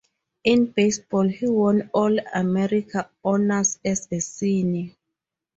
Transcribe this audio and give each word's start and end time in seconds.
In 0.43 0.65
baseball, 0.71 1.27
he 1.27 1.47
won 1.47 1.91
All-America 1.93 3.07
honors 3.23 3.77
as 3.85 4.07
a 4.11 4.19
senior. 4.19 4.95